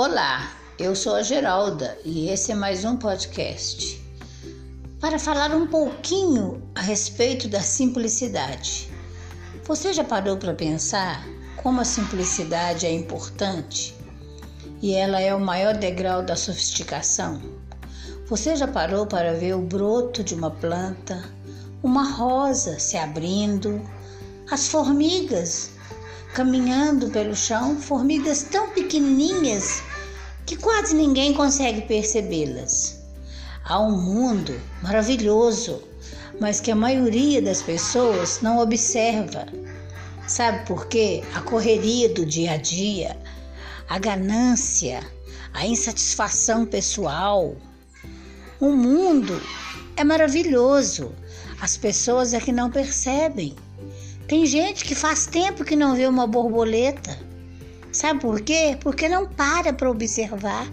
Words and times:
Olá, 0.00 0.52
eu 0.78 0.94
sou 0.94 1.16
a 1.16 1.22
Geralda 1.22 1.98
e 2.04 2.28
esse 2.28 2.52
é 2.52 2.54
mais 2.54 2.84
um 2.84 2.96
podcast 2.96 4.00
para 5.00 5.18
falar 5.18 5.52
um 5.52 5.66
pouquinho 5.66 6.62
a 6.72 6.80
respeito 6.80 7.48
da 7.48 7.60
simplicidade. 7.60 8.88
Você 9.64 9.92
já 9.92 10.04
parou 10.04 10.36
para 10.36 10.54
pensar 10.54 11.26
como 11.56 11.80
a 11.80 11.84
simplicidade 11.84 12.86
é 12.86 12.92
importante 12.92 13.92
e 14.80 14.94
ela 14.94 15.20
é 15.20 15.34
o 15.34 15.40
maior 15.40 15.76
degrau 15.76 16.22
da 16.22 16.36
sofisticação? 16.36 17.42
Você 18.28 18.54
já 18.54 18.68
parou 18.68 19.04
para 19.04 19.34
ver 19.34 19.56
o 19.56 19.62
broto 19.62 20.22
de 20.22 20.32
uma 20.32 20.52
planta, 20.52 21.24
uma 21.82 22.08
rosa 22.08 22.78
se 22.78 22.96
abrindo, 22.96 23.82
as 24.48 24.68
formigas 24.68 25.72
caminhando 26.34 27.08
pelo 27.08 27.34
chão, 27.34 27.76
formigas 27.80 28.44
tão 28.44 28.70
pequenininhas 28.70 29.82
que 30.48 30.56
quase 30.56 30.94
ninguém 30.94 31.34
consegue 31.34 31.82
percebê-las. 31.82 33.02
Há 33.66 33.78
um 33.82 34.00
mundo 34.00 34.58
maravilhoso, 34.82 35.82
mas 36.40 36.58
que 36.58 36.70
a 36.70 36.74
maioria 36.74 37.42
das 37.42 37.60
pessoas 37.60 38.40
não 38.40 38.58
observa. 38.58 39.44
Sabe 40.26 40.64
por 40.64 40.86
quê? 40.86 41.22
A 41.34 41.42
correria 41.42 42.08
do 42.08 42.24
dia 42.24 42.52
a 42.52 42.56
dia, 42.56 43.14
a 43.90 43.98
ganância, 43.98 45.06
a 45.52 45.66
insatisfação 45.66 46.64
pessoal. 46.64 47.54
O 48.58 48.70
mundo 48.70 49.38
é 49.98 50.02
maravilhoso, 50.02 51.12
as 51.60 51.76
pessoas 51.76 52.32
é 52.32 52.40
que 52.40 52.52
não 52.52 52.70
percebem. 52.70 53.54
Tem 54.26 54.46
gente 54.46 54.82
que 54.82 54.94
faz 54.94 55.26
tempo 55.26 55.62
que 55.62 55.76
não 55.76 55.94
vê 55.94 56.06
uma 56.06 56.26
borboleta. 56.26 57.27
Sabe 57.98 58.20
por 58.20 58.40
quê? 58.42 58.78
Porque 58.80 59.08
não 59.08 59.26
para 59.26 59.72
para 59.72 59.90
observar. 59.90 60.70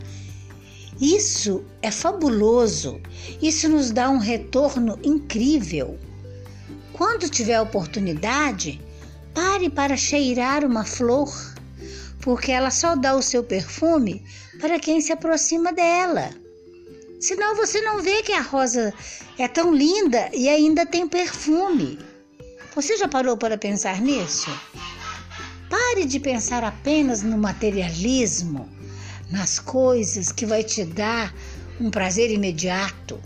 Isso 1.01 1.65
é 1.81 1.89
fabuloso. 1.89 3.01
Isso 3.41 3.67
nos 3.67 3.89
dá 3.89 4.11
um 4.11 4.19
retorno 4.19 4.99
incrível. 5.03 5.97
Quando 6.93 7.27
tiver 7.27 7.59
oportunidade, 7.59 8.79
pare 9.33 9.71
para 9.71 9.97
cheirar 9.97 10.63
uma 10.63 10.85
flor, 10.85 11.33
porque 12.21 12.51
ela 12.51 12.69
só 12.69 12.95
dá 12.95 13.15
o 13.15 13.23
seu 13.23 13.43
perfume 13.43 14.23
para 14.61 14.79
quem 14.79 15.01
se 15.01 15.11
aproxima 15.11 15.73
dela. 15.73 16.29
Senão 17.19 17.55
você 17.55 17.81
não 17.81 18.03
vê 18.03 18.21
que 18.21 18.33
a 18.33 18.41
rosa 18.41 18.93
é 19.39 19.47
tão 19.47 19.73
linda 19.73 20.29
e 20.31 20.47
ainda 20.47 20.85
tem 20.85 21.07
perfume. 21.07 21.97
Você 22.75 22.95
já 22.97 23.07
parou 23.07 23.35
para 23.35 23.57
pensar 23.57 23.99
nisso? 23.99 24.51
Pare 25.95 26.07
de 26.07 26.19
pensar 26.19 26.61
apenas 26.61 27.23
no 27.23 27.37
materialismo, 27.37 28.67
nas 29.31 29.59
coisas 29.59 30.29
que 30.29 30.45
vai 30.45 30.61
te 30.61 30.83
dar 30.83 31.33
um 31.79 31.89
prazer 31.89 32.29
imediato. 32.29 33.17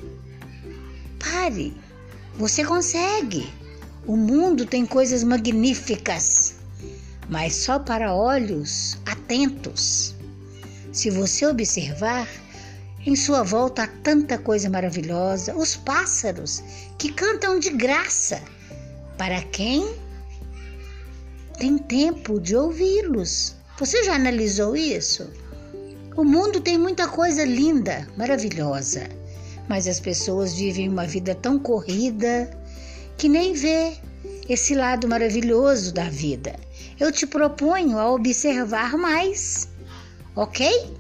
Pare, 1.17 1.75
você 2.37 2.63
consegue. 2.63 3.51
O 4.05 4.15
mundo 4.15 4.67
tem 4.67 4.85
coisas 4.85 5.23
magníficas, 5.23 6.57
mas 7.27 7.55
só 7.55 7.79
para 7.79 8.13
olhos 8.13 8.99
atentos. 9.03 10.13
Se 10.91 11.09
você 11.09 11.47
observar, 11.47 12.27
em 13.03 13.15
sua 13.15 13.41
volta 13.41 13.81
há 13.81 13.87
tanta 13.87 14.37
coisa 14.37 14.69
maravilhosa, 14.69 15.55
os 15.55 15.75
pássaros 15.75 16.63
que 16.99 17.11
cantam 17.11 17.57
de 17.57 17.71
graça 17.71 18.39
para 19.17 19.41
quem 19.41 19.91
tem 21.59 21.77
tempo 21.77 22.39
de 22.39 22.55
ouvi-los. 22.55 23.53
Você 23.77 24.01
já 24.05 24.15
analisou 24.15 24.77
isso? 24.77 25.29
O 26.15 26.23
mundo 26.23 26.61
tem 26.61 26.77
muita 26.77 27.07
coisa 27.09 27.43
linda, 27.43 28.07
maravilhosa, 28.15 29.09
mas 29.67 29.85
as 29.85 29.99
pessoas 29.99 30.53
vivem 30.53 30.87
uma 30.87 31.05
vida 31.05 31.35
tão 31.35 31.59
corrida 31.59 32.49
que 33.17 33.27
nem 33.27 33.53
vê 33.53 33.97
esse 34.47 34.73
lado 34.73 35.07
maravilhoso 35.07 35.93
da 35.93 36.05
vida. 36.09 36.55
Eu 36.97 37.11
te 37.11 37.27
proponho 37.27 37.99
a 37.99 38.09
observar 38.09 38.97
mais, 38.97 39.67
ok? 40.35 40.93